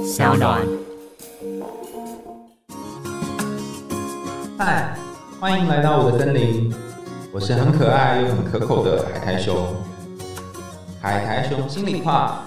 [0.00, 0.66] 小暖。
[4.58, 4.96] 嗨，
[5.38, 6.72] 欢迎来到我的森林，
[7.30, 9.54] 我是很可爱又很可口的海苔熊。
[11.00, 12.42] 海苔熊心里话，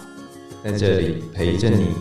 [0.64, 1.94] 在这里陪着你。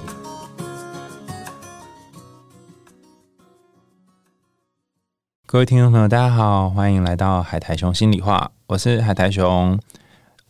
[5.45, 9.79] 各位听众朋友，大家好，欢迎来到海苔熊心里话，我是海苔熊。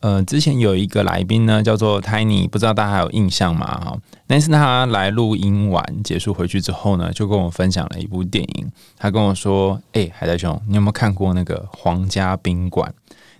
[0.05, 3.65] 呃，之前有一个来宾呢，叫做 Tiny，不知道大家还有印象吗？
[3.83, 3.97] 哈，
[4.27, 8.71] 那次他来录音完结束回去之后呢，就跟我分享了一部电影。
[8.99, 12.93] 他跟我说：“哎，海苔熊，你有没有看过那个《皇家宾馆》？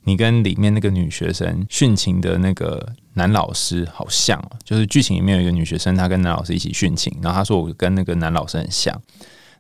[0.06, 9.00] 你跟里面那个女学生殉情的那个男老师好像，就是剧情里面有一个女学生，她跟男老师一起殉情，然后他说我跟那个男老师很像，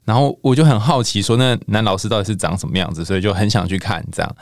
[0.05, 4.35] 然后我就很好奇，说那男老师到底是长什么样子，所以就很想去看这样。”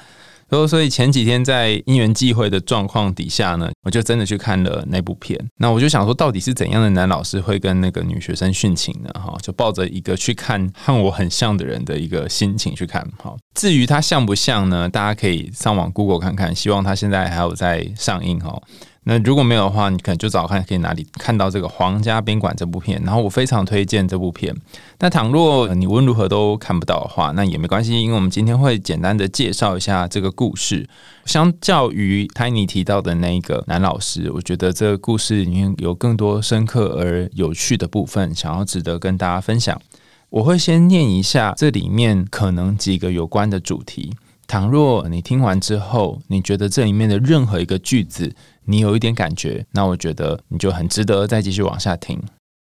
[0.53, 5.39] 所以所以前几天在因缘际会的状况底下呢，我就真的去看了那部片。
[5.57, 9.09] 那我就想说，到底是怎样的男老师会跟那个女学生殉情呢？
[9.13, 13.03] 哈，就抱着一个去看和我很像的人的一个心情去看。
[13.17, 14.88] 哈，至于他像不像呢？
[14.88, 16.53] 大家可以上网 Google 看看。
[16.55, 18.61] 希望他现在还有在上映哈。
[19.05, 23.01] 那如果没有的话，你可能就找看可以哪里看到这个《皇家宾馆》这部片。
[23.03, 24.55] 然后我非常推荐这部片。
[24.99, 30.87] 那倘若你无论如何都看不到的话，那也没关系，因为我们今天会简单的介绍一下这个故事。
[31.25, 39.81] 相较于 Tiny 提到的那个男老师，我觉得这个故事里面有更多深刻而有趣的部分，想要值得跟大家分享。
[40.29, 44.13] 我会先念一下这里面可能几个有关的主题。
[44.53, 48.31] 倘若你听完之后，你觉得这里面的任何一个句子，
[48.65, 52.21] 你有一点感觉，那我觉得你就很值得再继续往下听。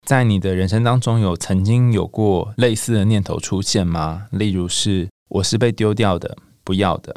[0.06, 4.28] 在你的人生当中，有曾经有过类似的念头出现吗？
[4.30, 7.12] 例如是我是被丢掉的，不要的；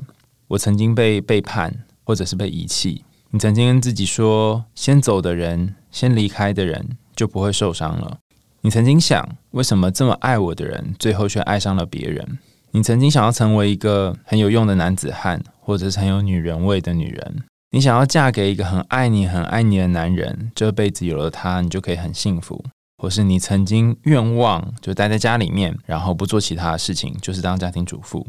[0.48, 3.04] 我曾经被背叛，或者是被遗弃。
[3.30, 8.18] 你曾经跟自己说，先走的人，先离开的人就不会受伤了。
[8.62, 12.40] 你曾经想，为什么这么爱我的人，最后却爱上了别人？
[12.72, 17.44] 你曾经想要成为一个很有用的男子汉，或者是很有女人味的女人。
[17.72, 22.64] 你想要嫁给一个很爱你、很爱你的男人，这辈子有了他，你就可以很幸福。
[22.98, 28.26] 或是你曾经愿望就待在家里面，然后不做其他的事情，就是当家庭主妇。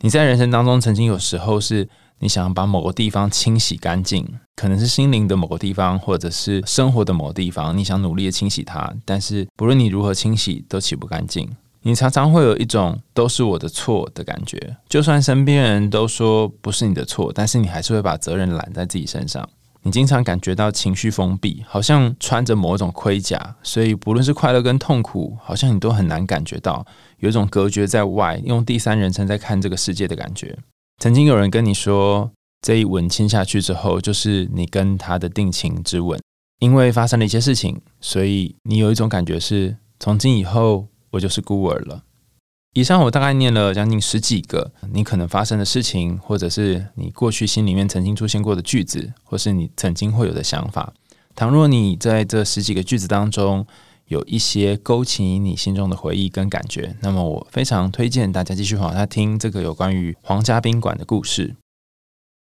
[0.00, 1.88] 你在人生当中曾经有时候是
[2.20, 4.24] 你想要把某个地方清洗干净，
[4.54, 11.50] 可能是心灵的某个地方，或者是生活的某个地方，你想努力的清洗它，但是不论你如何清洗，都洗不干净。
[11.86, 19.48] 你常常会有一种都是我的错的感觉，就算身边人都说不是你的错，但是你还是会把责任揽在自己身上。
[19.82, 26.84] 你经常感觉到情绪封闭，好像穿着某种盔甲，所以不论是快乐跟痛苦，好像你都很难感觉到，
[27.20, 30.58] 有一种隔绝在外，用第三人称在看这个世界的感觉。
[31.00, 32.28] 曾经有人跟你说，
[32.62, 36.20] 这一吻亲下去之后，就是你跟他的定情之吻，
[36.58, 40.88] 因为发生了一些事情，所以你有一种感觉是，从今以后。
[41.16, 42.02] 我就是孤儿了。
[42.74, 50.92] 以上我大概念了将近十几个你可能发生的事情，或者是你过去心里面曾经出现过的句子，或是你曾经会有的想法。
[51.34, 53.66] 倘若你在这十几个句子当中
[54.08, 61.56] 有一些勾起你心中的回忆跟感觉，那么我非常推荐大家继续往下听这个有关于皇家宾馆的故事。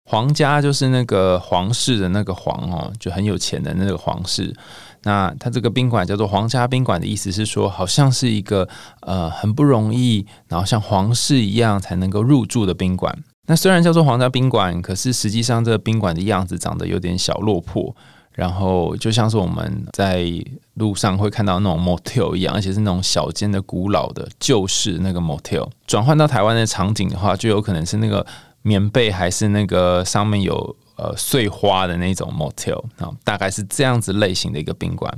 [0.08, 4.54] 皇家就是那个皇室的那个皇哦，就很有钱的那个皇室。
[5.02, 8.68] 那它这个宾馆叫做皇家宾馆的意思是说，好像是一个
[9.00, 13.16] 呃很不容易，然后像皇室一样才能够入住的宾馆。
[13.46, 17.96] 那虽然叫做皇家宾馆，可是实际上这个宾馆的样子长得有点小落魄，
[18.32, 20.26] 然后就像是我们在
[20.74, 25.68] 路上会看到那种 motel 一样，而且是那种小间的、古老的、旧式那个 motel。
[25.86, 28.24] 转换到台湾的场景的话，就有可能是那个
[28.62, 30.76] 棉被还是那个上面有。
[31.00, 35.10] 呃，碎花的那种 motel 啊，大概是这样子类型的一个宾馆。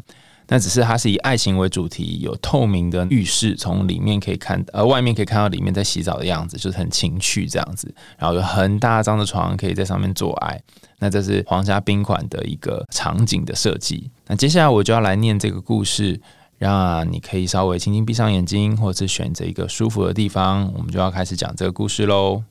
[0.46, 7.92] 那只是它是以爱情为主题，有透明的浴室，从里面可以看，呃，外面可以看到里面在洗澡的样子，就是很情趣这样子。
[8.18, 10.60] 然后有很大张的床，可以在上面做爱。
[10.98, 14.10] 那这是皇家宾馆的一个场景的设计。
[14.26, 16.20] 那接下来我就要来念这个故事，
[16.58, 22.42] 让你可以稍微轻轻闭上眼睛，或者是选择一个舒服的地方，我们就要开始讲这个故事喽。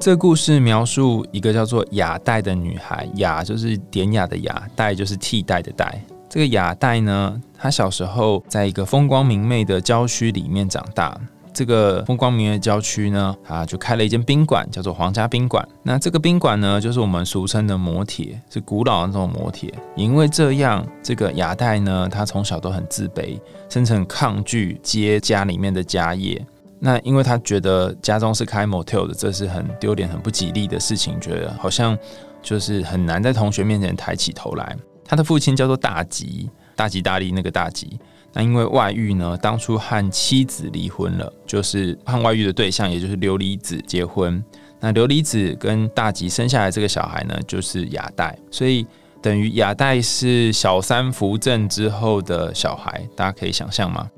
[0.00, 6.02] 这故事描述一个叫做雅黛的女孩，雅就是典雅的雅，黛就是替代的黛。
[6.26, 11.20] 这个雅黛呢，她小时候在一个风光明媚的郊区里面长大。
[11.52, 15.68] 这个风光明媚的郊区呢，啊就开了一间宾馆，叫做皇家宾馆。
[15.82, 19.70] 那这个宾馆呢，就是我们俗称的摩铁，是古老的那种摩铁。
[19.96, 23.38] 因为这样，这个雅黛呢，她从小都很自卑，
[23.68, 26.42] 甚至很抗拒接家里面的家业。
[26.82, 31.96] 那因为他觉得家中是开 motel 的，这是很丢脸、很不吉利的事情，觉得好像
[32.42, 34.76] 就是很难在同学面前抬起头来。
[35.04, 37.98] 他的父亲叫做大吉，大吉大利那个大吉。
[38.32, 44.42] 那因为外遇呢，当初和妻子离婚了，就是和外遇的对象，也就是琉璃子结婚。
[44.78, 48.86] 那琉璃子跟大吉生下来这个小孩呢，就是雅代，所以
[49.20, 54.08] 等于雅代是小三扶正之后的小孩，大家可以想象吗？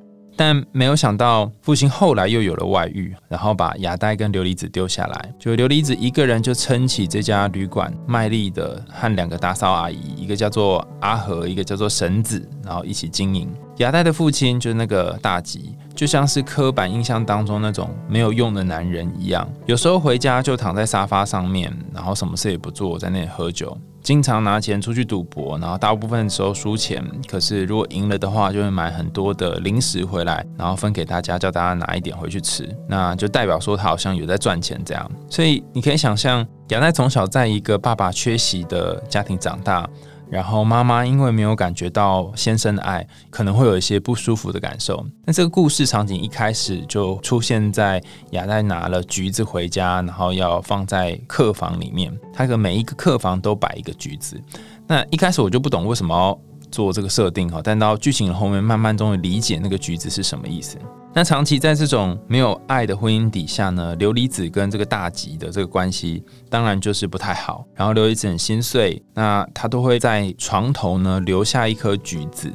[0.45, 13.49] 但没有想到，父亲后来又有了外遇，然后把亚代跟琉璃子丢下来，就琉璃子一个人就撑起这家旅馆，卖力的和两个打扫阿姨，一个叫做阿和，一个叫做神子，然后一起经营。
[13.77, 23.79] 亚代的父亲就是那个大吉，就像是刻板印象当中那种没有用的男人一样，有时候回家就躺在沙发上面，然后什么事也不做，在那里喝酒。
[24.01, 27.09] 经常拿钱出去赌博，然后大部分时候输钱。
[27.29, 32.69] 可是如果赢了的话，就会买很多的零食回来，然后分给大家，叫大家拿一点回去吃。
[32.89, 35.09] 那就代表说他好像有在赚钱这样。
[35.31, 39.89] 所以你可以想象，亚奈从小在一个爸爸缺席的家庭长大。
[40.33, 45.07] 然后妈妈因为没有感觉到先生的爱，可能会有一些不舒服的感受。
[45.27, 52.11] 那这个故事场景一开始就出现在雅黛拿了橘子回家，然后要放在客房里面。
[52.33, 54.41] 他的每一个客房都摆一个橘子。
[54.87, 56.41] 那一开始我就不懂为什么
[56.73, 60.79] 做这个设定哈，但到剧情的后面，慢慢终于理解那个橘子是什么意思。
[61.15, 67.67] 那长期在这种没有爱的婚姻底下呢，琉璃子跟这个大吉的这个关系当然就是不太好。
[67.75, 72.51] 然后琉璃子很心碎，那他都会在床头呢留下一颗橘子，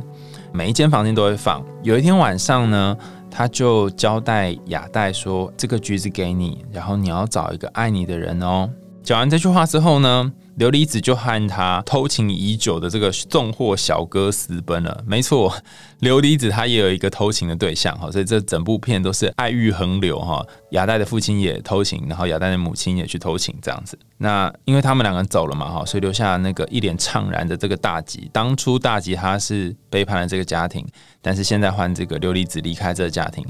[0.52, 1.64] 每一间房间都会放。
[1.84, 2.98] 有一天晚上呢，
[3.30, 8.68] 他就交代雅代说：“这个橘子给你，然后你要找一个爱你的人哦。”
[9.04, 10.34] 讲完这句话之后呢？
[10.58, 15.04] 琉璃子就和他偷情已久的这个送货小哥私奔了。
[15.06, 15.54] 没错，
[16.02, 20.44] 琉璃子他也有一个偷情的对象哈，所以这整部片都是爱欲横流哈。
[20.72, 23.98] 雅代的父亲也偷情，然后雅代的母亲也去偷情，这样子。
[24.18, 28.28] 那因为他们两个人走了嘛哈，所以留下那个一脸怅然的这个大吉。
[28.34, 30.84] 当初大吉他是背叛了这个家庭，
[31.22, 33.46] 但是现在换这个琉璃子离开这个家庭。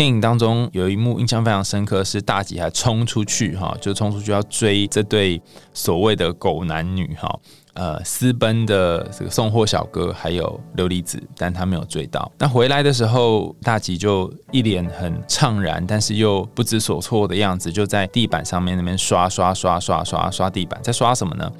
[0.00, 5.38] 电影当中有一幕印象非常深刻，是大吉还冲出去哈，就冲出去要追这对
[5.74, 7.38] 所谓的狗男女哈，
[7.74, 12.32] 呃，私奔的这个送货小哥还有琉璃子，但他没有追到。
[12.38, 21.52] 那回来的时候，大吉就一脸很怅然，但是又不知所措的样子，就在地板上面那边刷刷刷刷刷刷地板，在刷什么呢？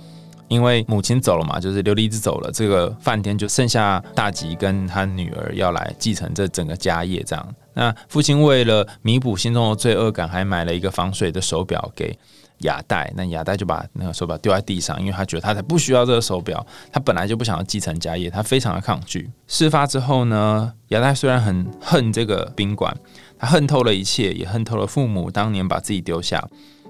[0.48, 7.46] 因为母亲走了嘛，就是琉璃子走了，这个饭店就剩下大吉跟他女儿要来继承这整个家业，这样。
[7.74, 12.18] 那父亲为了弥补心中的罪恶感，还买了一个防水的手表给
[12.58, 13.12] 雅代。
[13.16, 19.30] 那雅代就把那个手表丢在地上，因为他觉得他才不需要这个手表，他本来就不想要继承家业，他非常的抗拒。
[19.46, 22.94] 事发之后呢，雅代虽然很恨这个宾馆，
[23.38, 26.46] 他恨透了一切，也恨透了父母当年把自己丢下。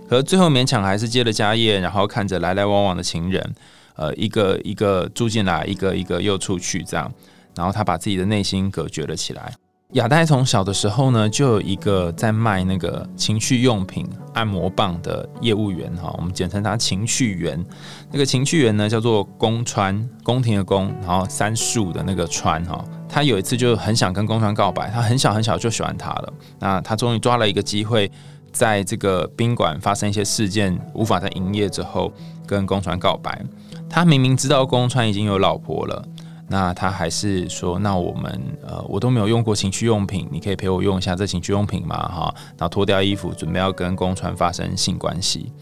[0.08, 3.54] 可最后勉强还是接了家业，然后看着来来往往的情人，
[3.94, 7.12] 呃，一个一个住进来，一个一个又出去，这样，
[7.54, 9.52] 然后他把自己的内心隔绝了起来。
[9.92, 17.64] 亚代从小的时候呢，就有一个在卖那个情趣用品、按摩棒的业务员哈，我们简称他情趣员。
[18.12, 22.84] 那个情趣员呢，叫做宫川，宫廷的宫，然后三树的那个川哈。
[23.08, 26.32] 他有一次就很想跟宫川告白，他很小很小就喜欢他了。
[26.60, 28.10] 那他终于抓了一个机会。
[28.52, 32.12] 在这个宾馆发生一些事件，无法再营业之后，
[32.48, 33.40] 跟宫川告白。
[33.88, 36.04] 他明明知道宫川已经有老婆了，
[36.52, 45.52] 那他还是说：“那我们呃，我都没有用过情趣用品，你可以陪我用一下这情趣用品吗？”哈，然后脱掉衣服，准备要跟宫川发生性关系。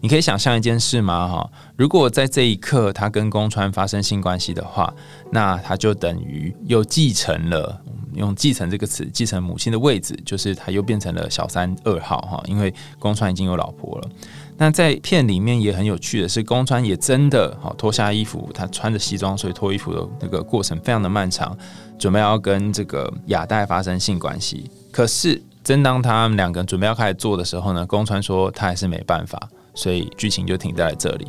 [0.00, 1.28] 你可以想象一件事吗？
[1.28, 4.92] 哈，如果在这一刻他跟宫川发生性关系的话，
[5.30, 7.80] 那他就等于又继承了。
[8.14, 14.08] 用继承这个词，继承母亲的位置，就是他又变成了小三二号哈，因为宫川已经有老婆了。
[14.58, 21.56] 那在片里面也很有趣的是，宫川也真的好脱下衣服，他穿着西装，所以脱衣服的那个过程非常的漫长，
[21.98, 24.70] 准备要跟这个雅代发生性关系。
[24.90, 29.38] 可是，正当他们两个准备要开始做的时候呢，宫川说他还是没办法，
[29.74, 31.26] 所以剧情就停在了这里。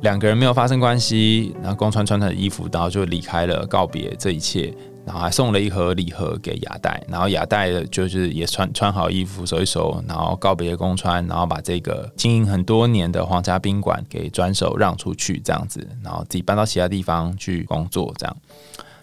[0.00, 4.72] 两个人没有发生关系，然后宫川穿他的衣服，然后就离开了，告别这一切。
[5.04, 18.36] 然后还送了一盒礼盒给雅代，然后雅代就是也穿穿好衣服，收一收，然后告别宫川，然后把这个经营很多年的皇家宾馆给转手让出去，这样子，然后自己搬到其他地方去工作，这样。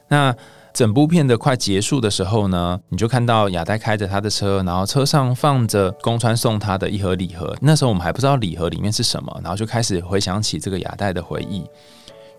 [0.07, 0.35] 那
[0.71, 7.53] 整部片的快结束的时候呢，你就看到雅代开着他的车，然后车上放着宫川送他的一盒礼盒。
[7.59, 11.65] 那时候我们还不知道礼盒里面是什么，然后就开始回想起这个雅代的回忆。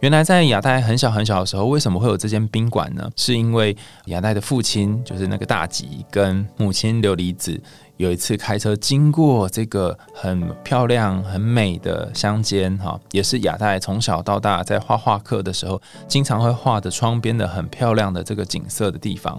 [0.00, 3.07] 原来在亚代很小很小的时候，为什么会有这间宾馆呢？
[3.16, 3.76] 是因为
[4.07, 7.61] 亚代的父亲就是那个大吉，跟母亲琉璃子
[7.99, 15.78] 有一次开车经过这个很漂亮、很美的乡间，哈，也是亚代从小到大在画画课的时候，
[16.09, 19.38] 经常会画的窗边的很漂亮的这个景色的地方。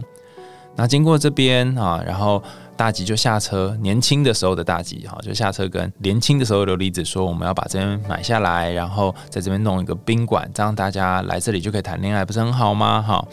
[0.82, 2.42] 那经过这边啊，然后。
[2.78, 13.00] 大吉就下车，年轻的时候的大吉哈，就下车跟年轻的时候琉璃子说，我们要把这边买下来，然后在这边弄一个宾馆，这样大家来这里就可以谈恋爱，不是很好吗？
[13.00, 13.24] 哈。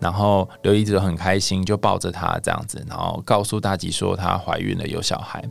[0.00, 5.42] 然后刘一直很开心，就抱着她这样子，然后告诉大吉说她怀孕了，有小孩。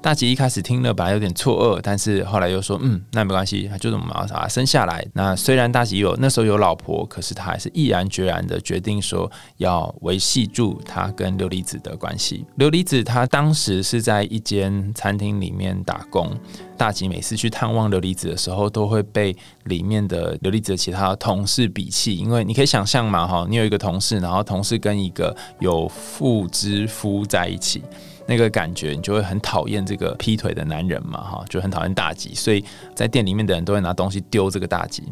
[0.00, 5.06] 大吉一开始听了本来有点错愕，但是后来又说，嗯，那没关系，他就这么把他生下来。
[5.12, 12.46] 那虽然大吉有那时候有老婆，可是他还是毅然决然的决定说要维系住他跟琉璃子的关系。
[12.58, 16.30] 琉璃子他当时是在一间餐厅里面打工。
[16.78, 27.82] 大吉每次去探望琉璃子的时候，都会被里面的琉璃子的其他同事鄙弃，因为你可以想象嘛，哈，你有一个同同事，然后同事跟一个有妇之夫在一起，
[28.26, 35.02] 那个感觉你就会很讨厌这个劈腿的男人嘛，哈，就很讨厌大吉，所以在店里面的人都会拿东西丢这个大吉。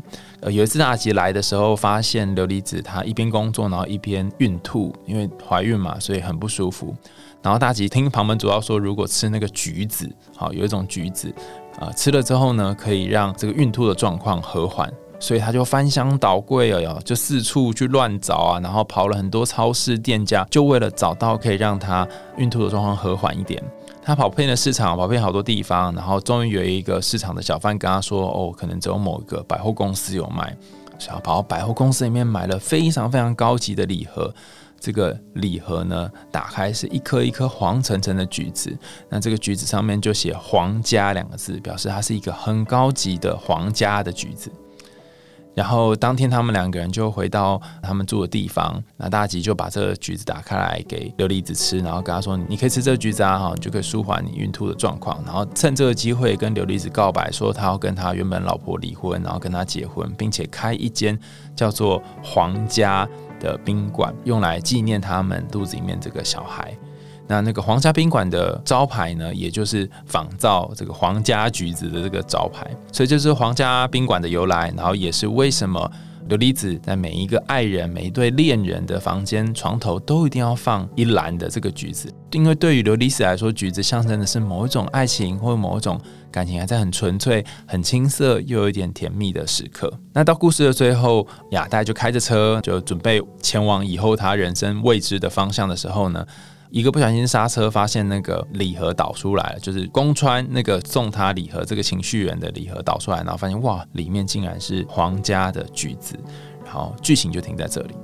[0.40, 6.94] 呃，有一次大吉来的时候，发现琉璃子她一边工作，然后一边孕吐，因为怀孕嘛，所以很不舒服。
[7.42, 11.32] 然后大吉听旁门主要说，如果吃那个橘子，好有一种橘子，
[11.80, 22.06] 啊吃了之后呢，可以让这个孕吐的状况和缓，所以他就翻箱倒柜了，就四处去乱找啊，然后跑了很多超市店家，就为了找到可以让他
[22.36, 23.62] 孕吐的状况和缓一点。
[24.02, 30.56] 他跑遍了市场，跑遍好多地方，然后终于有一个市场的小贩跟他说：“哦，可能只有某一个百货公司有卖。”
[30.98, 34.34] 所以跑到百货公司里面买了非常非常高级的礼盒。
[34.80, 38.74] 这个礼盒呢，打开是一颗一颗黄橙橙的橘子，
[39.08, 44.50] 那这个橘子上面就写“皇家”两个字，表示它是一个很高级的皇家的橘子。
[45.58, 61.18] 然后当天他们两个人就回到他们住的地方，那大吉就把这个橘子打开来给琉璃子吃，然后跟他说：“你可以吃这个橘子啊，哈，就可以舒缓你孕吐的状况。”然后趁这个机会跟琉璃子告白，说他要跟他原本老婆离婚，然后跟他结婚，并且开一间
[61.56, 63.06] 叫做“皇家”。
[63.40, 66.76] 的宾馆用来纪念他们肚子里面这个小孩。
[67.28, 74.72] 那那个皇家宾馆的招牌呢，也就是仿造这个皇家橘子的这个招牌，所以这是皇家宾馆的由来。
[74.76, 75.90] 然后也是为什么
[76.28, 86.00] 琉璃子在每一个爱人、每一对恋人的房间床头都一定要放一篮的这个橘子，因为对于琉璃子来说，橘子象征的是某一种爱情或某一种。
[86.30, 89.90] 感情还在很纯粹、很青涩又有一点甜蜜的时刻。
[90.12, 96.24] 那到故事的最后，亚代就开着车，就准备前往以后他人生未知的方向的时候呢，
[96.70, 106.14] 一个不小心刹车，发现那个礼盒倒出来了，就是宫川那个送他礼盒这个情绪员的礼盒倒出来，然后发现哇，里面竟然是皇家的橘子，
[106.64, 107.94] 然后剧情就停在这里。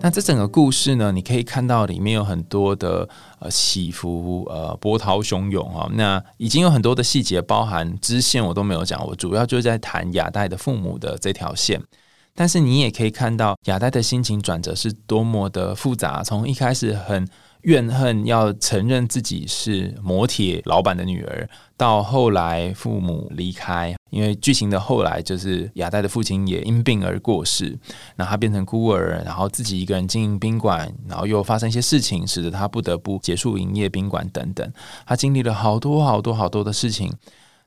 [0.00, 3.08] 那这整个故事呢，你可以看到里面有很多的
[3.40, 5.90] 呃起伏，呃波涛汹涌哈。
[5.94, 11.82] 那已经有很多的细节，包含支线我都没有讲，我主要就是在谈亚代的父母的这条线。
[12.36, 17.26] 但是你也可以看到亚代的心情转折是多么的复杂，从一开始很。
[17.62, 27.76] 怨恨要承认自己是摩铁老板的女儿，到后来父母离开，因为剧情的后来就是亚代的父亲也因病而过世，
[28.14, 34.72] 那他变成孤儿，然后自己一个人经营宾馆，然后又发生一些事情，使得他不得不结束营业宾馆等等，
[35.04, 37.12] 他经历了好多好多好多的事情。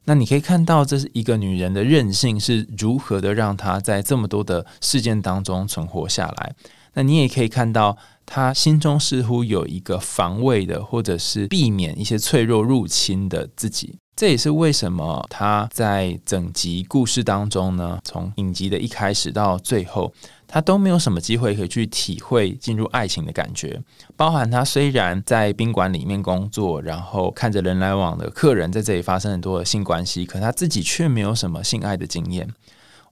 [0.05, 6.55] 那你可以看到，这是一个女人的韧性是如何的让她在这么多的事件当中存活下来。
[6.93, 7.97] 那你也可以看到。
[8.31, 13.97] 她心中似乎有一个防卫的，或者是避免一些脆弱入侵的自己。
[14.19, 20.11] 这也是为什么他在整集故事当中呢，从影集的一开始到最后，
[20.45, 23.81] 他都没有什么机会可以去体会进入爱情的感觉。
[24.17, 32.45] 包含他虽然在宾馆里面工作，然后看着人来往的客人在这里发生很多的性关系，可他自己却没有什么性爱的经验。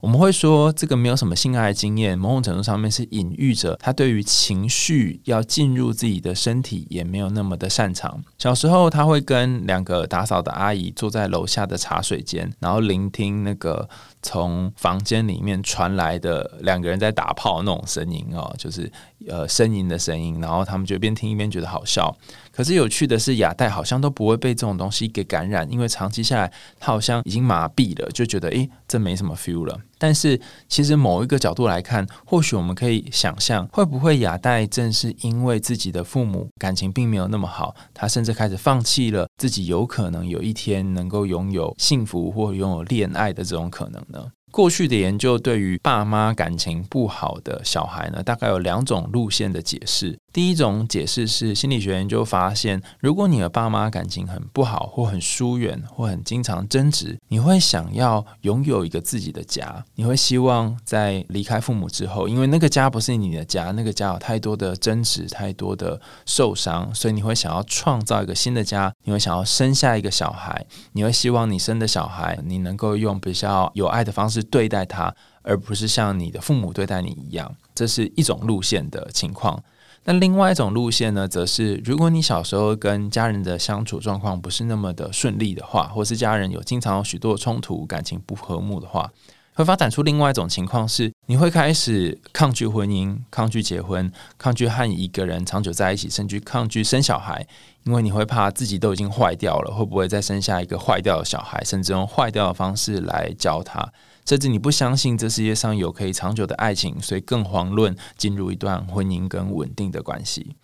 [0.00, 8.22] 我们会说，这个没有什么性爱经验，某种程度上面是隐喻着他对于情绪要进入自己的身体也没有那么的擅长。
[8.38, 13.88] 小时候，他会跟两个打扫的阿姨坐在楼下的茶水间，然后聆听那个
[14.22, 18.88] 从房间里面传来的两个人在打炮那种声音哦，就是
[19.26, 22.16] 呃呻吟的声音，然后他们就边听一边觉得好笑。
[22.52, 29.80] 可是有趣的是，亚代好像都不会被这种东西给感染，因为长期下来，他好像已经麻痹了，就觉得诶，这没什么 feel 了。
[29.98, 44.24] 但是，其实某一个角度来看，或许我们可以想象，会不会亚代正是因为自己的父母感情并没有那么好，他甚至开始放弃了自己有可能有一天能够拥有幸福或拥有恋爱的这种可能呢？
[44.50, 50.18] 过去的研究对于爸妈感情不好的小孩呢，大概有两种路线的解释。
[50.32, 74.37] 第一种解释是心理学研究发现，如果你的爸妈感情很不好，或很疏远，或很经常争执，你会想要拥有一个自己的家，你会希望在离开父母之后，因为那个家不是你的家，那个家有太多的争执，太多的受伤，所以你会想要创造一个新的家，你会想要生下一个小孩，你会希望你生的小孩，你能够用比较有爱的方式。
[74.40, 79.62] 是对待他，而不是像你的父母对待你一样，这是一种路线的情况。
[80.04, 89.10] 那另外一种路线呢，则是如果你小时候跟家人的相处状况不是那么的顺利的话，或是家人有经常有许多冲突、感情不和睦的话，
[89.52, 97.46] 会发展出另外一种情况，是你会开始抗拒婚姻、抗拒结婚、抗拒和一个人长久在一起，甚至抗拒生小孩，
[97.84, 103.86] 因为你会怕自己都已经坏掉了，会不会再生下一个坏掉的小孩，甚至用坏掉的方式来教他。
[104.28, 110.54] 甚至你不相信这世界上有可以长久的爱情，所以更遑论进入一段婚姻跟稳定的关系。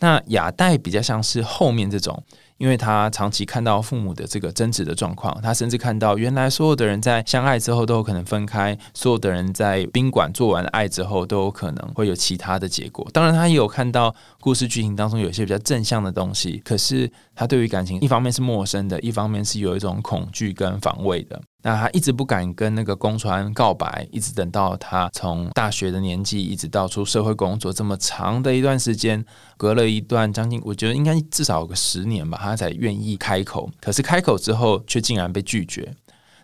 [0.00, 2.22] 那雅代比较像是后面这种。
[2.56, 13.06] 因为他长期看到父母的这个争执的状况，他甚至看到原来所有的人在相爱之后都有可能分开，所有的人在宾馆做完爱之后都有可能会有其他的结果。
[13.12, 21.42] 当然，他也有看到故事剧情当中有些比较正向的东西，可是他对于感情一方面是陌生的，一方面是有一种恐惧跟防卫的。
[21.66, 29.24] 那他一直不敢跟那个宫川告白，一直等到他从大学的年纪一直到出社会工作这么长的一段时间，
[29.56, 32.38] 隔了一段将近，我觉得应该至少有个十年吧。
[32.42, 35.94] 他才愿意开口，可是开口之后却竟然被拒绝。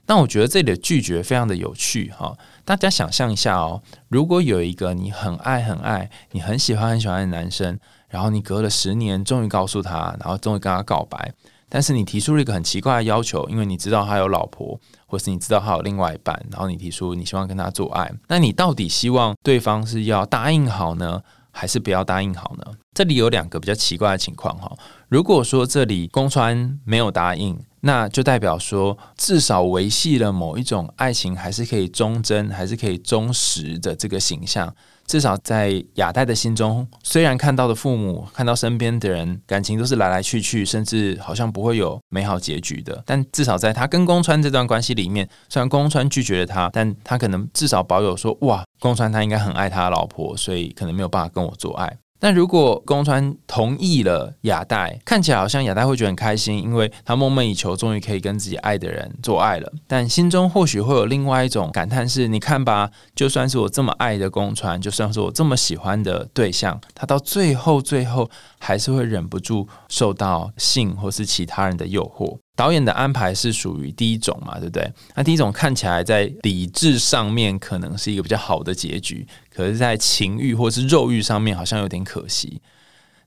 [0.07, 2.35] 但我觉得这里的拒绝非常的有趣哈。
[2.65, 11.33] 大家想象一下哦，如果有一个你很爱很爱、你很喜欢很喜欢的男生，然后你隔了十年终于告诉他，然后终于跟他告白，
[11.71, 21.23] 但是你提出了一个很奇怪的要求，因为你知道他有老婆，或是你知道他有另外一半，然后你提出你希望跟他做爱，那你到底希望对方是要答应好呢？
[21.53, 22.65] 还是不要答应好呢？
[22.95, 24.71] 这里有两个比较奇怪的情况哈。
[25.09, 34.75] 如果说这里宫川没有答应，那就代表说至少维系了某一种爱情还是可以忠贞，还是可以忠实的这个形象。
[35.07, 51.99] 至少在亚代的心中，虽然看到的父母、看到身边的人感情都是来来去去，甚至好像不会有美好结局的，但至少在他跟宫川这段关系里面，虽然宫川拒绝了他，但他可能至少保有说：哇，宫川他应该很爱他老婆，所以可能没有办法跟我做爱。
[52.21, 59.73] 但如果宫川同意了亚代，看起来好像亚代会觉得很开心，因为他梦寐以求，终于可以跟自己爱的人做爱了。
[59.89, 72.37] 但心中或许会有另外一种感叹：是，你看吧，就算是我这么爱的宫川，就算是我这么喜欢的对象，他到最后，最后还是会忍不住受到性或是其他人的诱惑。
[72.57, 74.93] 导演的安排是属于第一种嘛，对不对？
[75.15, 79.27] 那第一种看起来在理智上面可能是一个比较好的结局，
[79.61, 82.63] 可是，在情欲或是肉欲上面好像有点可惜。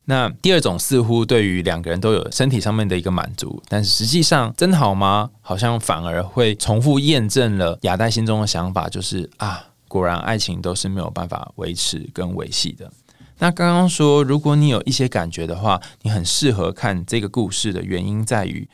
[0.06, 5.30] 那第二种似乎对于两个人都有身体上面的一个满足，但是实际上真好吗？
[5.42, 12.92] 好像反而会重复验证了亚代心中的想法，就是啊，果然爱情都是没有办法维持跟维系的。
[13.38, 18.68] 那刚刚说，如果你有一些感觉的话，你很适合看这个故事的原因在于。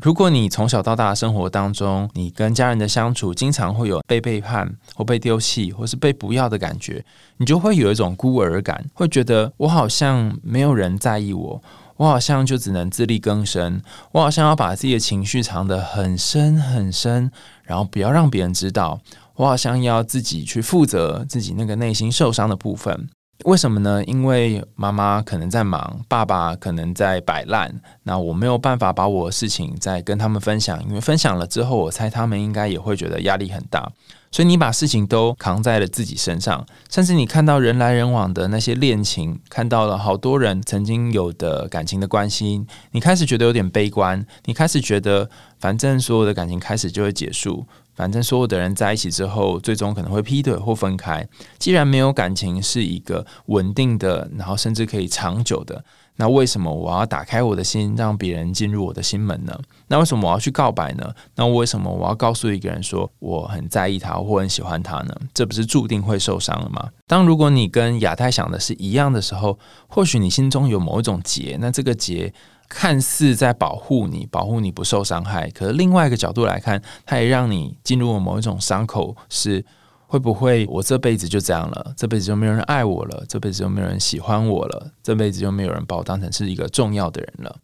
[0.00, 7.04] 如果你从小到大生活当中，你跟家人的相处经常会有被背叛或被丢弃或是被不要的感觉，
[7.38, 11.62] 你就会有一种孤儿感，会觉得我好像没有人在意我，
[11.96, 13.80] 我好像就只能自力更生，
[14.12, 17.30] 我好像要把自己的情绪藏得很深很深，
[17.62, 19.00] 然后不要让别人知道，
[19.36, 23.08] 我好像要自己去负责自己那个内心受伤的部分。
[23.44, 24.02] 为什么呢？
[24.04, 33.90] 因为妈妈可能在忙，爸爸可能在摆烂，那我没有办法把我的事情再跟他们分享，因为分享了之后，我猜他们应该也会觉得压力很大。
[34.30, 45.28] 所以你把事情都扛在了自己身上，甚至你看到人来人往的那些恋情，看到了好多人曾经有的感情的关系，你开始觉得有点悲观，你开始觉得
[45.60, 47.64] 反正所有的感情开始就会结束。
[47.94, 51.26] 反正所有的人在一起之后，最终可能会劈腿或分开。
[51.58, 55.84] 既然没有感情是一个稳定的，然后甚至可以长久的，
[56.16, 59.58] 那为什么我要打开我的心，让别人进入我的心门呢？
[59.88, 61.14] 那为什么我要去告白呢？
[61.36, 65.14] 那为什么我要告诉一个人说我很在意他或很喜欢他呢？
[65.32, 66.90] 这不是注定会受伤了吗？
[67.06, 72.32] 当如果你跟亚太想的是一样的时候，或许你心中有某一种结，那这个结。
[72.68, 79.64] 看似在保护你，保护你不受伤害，可是另外一个角度来看，它也让你进入了某一种伤口，是
[80.06, 81.92] 会不会我这辈子就这样了？
[81.96, 83.24] 这辈子就没有人爱我了？
[83.28, 84.90] 这辈子就没有人喜欢我了？
[85.02, 87.56] 这辈子就没有人把我当成是一个重要的人了？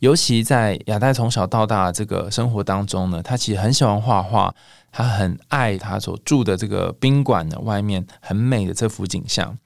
[0.00, 4.52] 尤其在亚代从小到大这个生活当中呢，他其实很喜欢画画，
[4.90, 9.56] 他很爱他所住的这个宾馆的外面很美的这幅景象。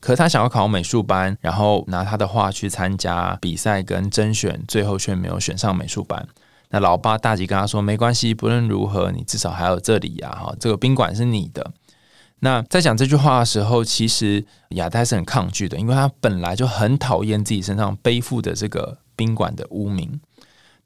[0.00, 6.26] 可是他想要考美术班，然后拿他的画去参加比赛跟甄选，最后却没有选上美术班。
[6.70, 11.72] 那老爸大吉跟他说：“没关系，不论如何，你至少还有这里呀，哈，这个宾馆是你的。”
[12.40, 20.20] 那在讲这句话的时候，其实亚代是很抗拒的，因为他本来就很讨厌自己身上背负的这个宾馆的污名。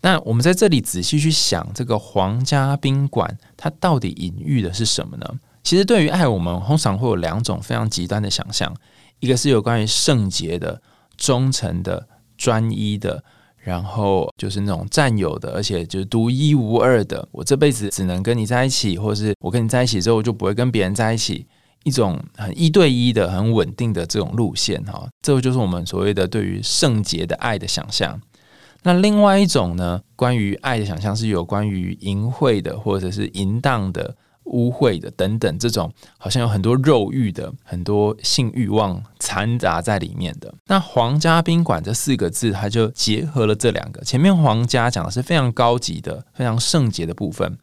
[0.02, 5.26] 那我们在这里仔细去想，这个皇家宾馆它到底隐喻的是什么呢？
[5.62, 8.74] 其实对于爱，我们通常会有两种非常极端的想象。
[9.20, 10.80] 一个是有关于圣洁的、
[11.16, 13.22] 忠诚的、专一的，
[13.58, 17.28] 然后就是那种占有的，而且就是独一无二的。
[17.30, 21.46] 我这辈子只能跟你在一起，或是我跟你在一起之后就不会跟别人在一起。
[21.82, 28.20] 一种很一对一的、很稳定的这种路线哈，这个就是我们所谓的对于圣洁的爱的想象。
[28.82, 34.14] 那另外一种呢，关于爱的想象是有关于淫秽的，或者是淫荡的。
[34.50, 40.52] 污秽的等等，这种好像有很多肉欲的、很多性欲望掺杂在里面的。
[40.66, 44.02] 那皇家宾馆这四个字，它就结合了这两个。
[44.02, 47.56] 前面皇家讲的是非常高级的、非常圣洁的部分，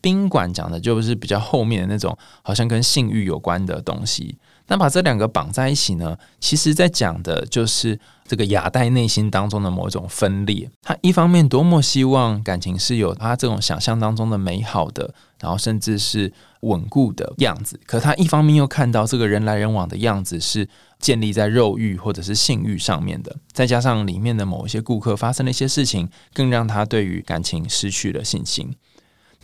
[0.00, 4.38] 宾馆讲的就是比较后面的那种，好像跟性欲有关的东西。
[4.66, 6.16] 那把这两个绑在一起呢？
[6.40, 10.70] 其实在讲的就是这个亚代内心当中的某种分裂。
[10.82, 20.66] 他一方面多么希望感情是有他这种想象当中的美好的，然后甚至是稳固的样子，可他一方面又看到这个人来人往的样子是
[20.98, 28.74] 建立在肉欲或者是性欲上面的，再加上里面的某一些顾客发生了一些事情，更让他对于感情失去了信心。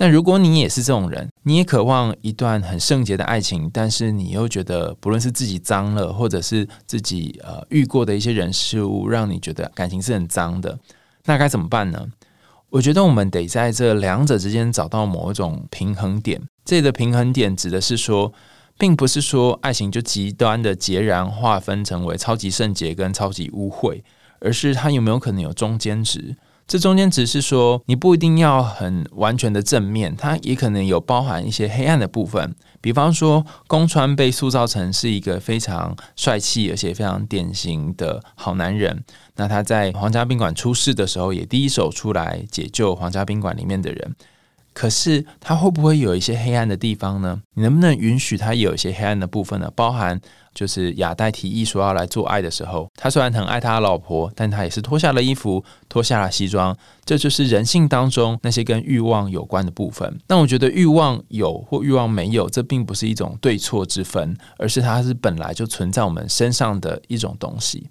[0.00, 10.78] 但如果你也是这种人，你也渴望一段很圣洁的爱情，但是你又觉得不论是自己脏了，或者是自己呃遇过的一些人事物，让你觉得感情是很脏的，
[11.26, 12.06] 那该怎么办呢？
[12.70, 16.40] 我觉得我们得在这两者之间找到某一种平衡点。
[16.64, 18.32] 这里的平衡点指的是说，
[18.78, 24.00] 并不是说爱情就极端的截然划分成为超级圣洁跟超级污秽，
[24.40, 26.34] 而是它有没有可能有中间值？
[26.70, 32.54] 这中间只是说，你不一定要很完全的正面，它也可能有包含一些黑暗的部分。
[32.80, 39.02] 比方说，宫川被塑造成是一个非常帅气而且非常典型的好男人，
[39.34, 44.14] 那他在皇家宾馆出事的时候，也第一手出来解救皇家宾馆里面的人。
[44.72, 47.40] 可是他会不会有一些黑暗的地方呢？
[47.54, 49.70] 你能不能允许他有一些黑暗的部分呢？
[49.74, 50.18] 包含
[50.54, 60.18] 就是亚代提议说要来做爱的时候，他虽然很爱他的老婆，但他也是脱下了衣服，脱下了西装，这就是人性当中那些跟欲望有关的部分。
[60.26, 67.88] 但我觉得欲望有或欲望没有，这并不是一种对错之分，而是它是本来就存在我们身上的一种东西。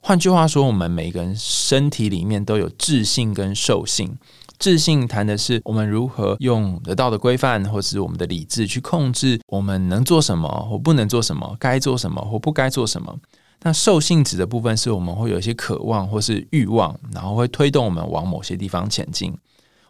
[0.00, 4.16] 换句话说，我们每个人身体里面都有智性跟兽性。
[4.58, 13.14] 智性谈的是我们如何用得到的规范，或是我们的理智去控制我们能做什么或不能做什么，该做什么或不该做什么。
[13.62, 19.34] 那兽性指的部分是我们会有一些渴望或是欲望，然后会推动我们往某些地方前进。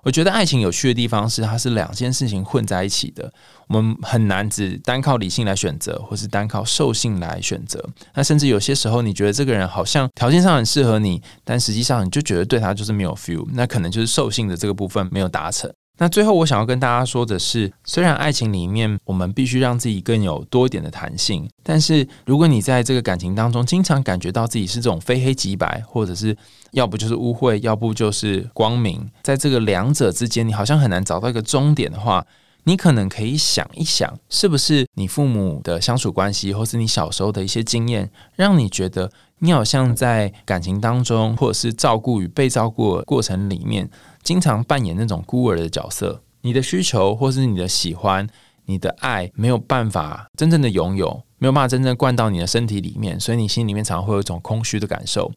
[0.04, 3.32] 我觉得爱情有趣的地方是，它是两件事情混在一起的。
[3.68, 7.82] 我们很难只单靠理性来选择，或是单靠兽性来选择。
[8.14, 13.46] 那甚至有些时候，你觉得这个人好像条件上很适合你，但实际上你就觉得对他就是没有 feel。
[13.52, 15.72] 那可能就是兽性的这个部分没有达成。
[15.96, 26.36] 那最后我想要跟大家说的是，虽然爱情里面我们必须让自己更有多一点的弹性，但是如果你在这个感情当中经常感觉到自己是这种非黑即白，或者是
[26.72, 32.26] 要不就是污秽，要不就是光明，在这个两者之间，你好像很难找到一个终点的话，
[32.64, 43.88] 你可能可以想一想，是不是你父母的相处关系，或是你小时候的一些经验，让你觉得你好像在感情当中，或者是照顾与被照顾的过程里面。
[44.22, 48.26] 经常扮演那种孤儿的角色，你的需求或是你的喜欢、
[48.64, 55.30] 你的爱没有办法真正的拥有，没有办法真正灌到你的身体里面，所以你心里面常常会有一种空虚的感受。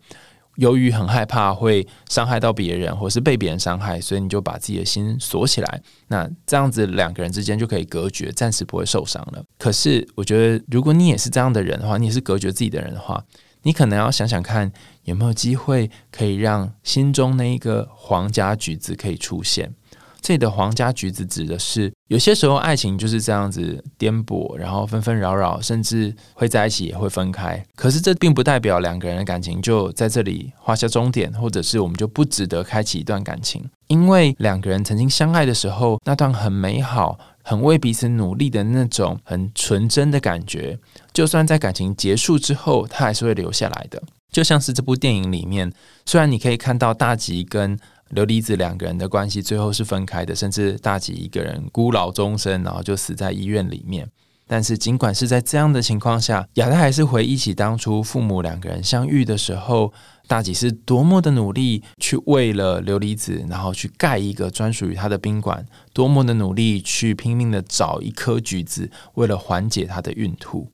[0.58, 5.82] 由于很害怕会伤害到别人，或是被别人伤害，所以你就把自己的心锁起来。
[6.08, 9.44] 那这样子两个人之间就可以隔绝，暂时不会受伤了。
[9.58, 13.24] 可是我觉得，如果你也是这样的人的话，你也是隔绝自己的人的话。
[13.64, 14.72] 你可能要想想看，
[15.04, 19.74] 有没有机会可以让心中那一个皇家橘子可以出现。
[20.22, 27.64] 这里的皇家橘子指的是，有些时候爱情就是这样子颠簸，然后纷纷扰扰，甚至会在一起也会分开。
[27.76, 33.64] 可是这并不代表两个人的感情就在这里画下终点，或者是我们就不值得开启一段感情。
[33.88, 40.78] 因为两个人曾经相爱的时候，那段很美好、很为彼此努力的那种很纯真的感觉，
[41.14, 44.04] 就算在感情结束之后，它还是会留下来的。
[44.30, 45.72] 就像是这部电影里面，
[46.06, 47.80] 虽然你可以看到大吉跟
[48.16, 54.10] 琉璃子两个人的关系最后是分开的，甚至大吉一个人孤老终生，然后就死在医院里面。
[54.50, 59.92] 但是尽管是在这样的情况下，亚太还是回忆起当初父母两个人相遇的时候，
[60.26, 70.72] 大吉是多么的努力去为了琉璃子，然后去盖一个专属于他的宾馆，多么的努力去拼命的找一颗橘子，为了缓解他的孕吐。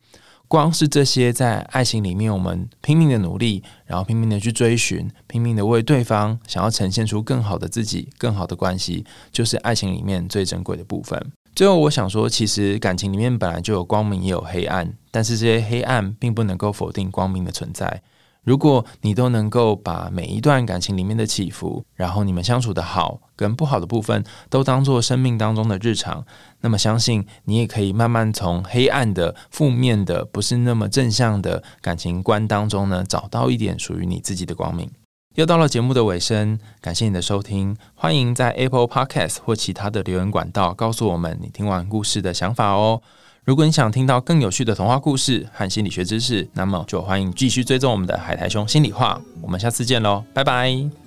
[0.47, 11.19] 光是这些，在爱情里面，我们拼命的努力，然后拼命的去追寻，拼命的为对方想要呈现出更好的自己、更好的关系，就是爱情里面最珍贵的部分。
[11.55, 18.01] 最后，我想说，其实感情里面本来就有光明，也有黑暗，但是这些黑暗并不能够否定光明的存在。
[18.43, 26.25] 如果你都能够把每一段感情里面的起伏，然后你们相处的好跟不好的部分，都当做生命当中的日常，
[26.59, 34.91] 那么相信你也可以慢慢从黑暗的、负面的、不是那么正向的感情观当中呢，找到一点属于你自己的光明。
[35.35, 43.01] 又到了节目的尾声，感谢你的收听，欢迎在 Apple Podcast 或其他的留言管道告诉我们你听完故事的想法哦。
[43.45, 49.19] 如果你想听到更有趣的童话故事和心理学知识，那么就欢迎继续追踪我们的海苔兄心里话。
[49.41, 51.02] 我们下次见喽，拜拜。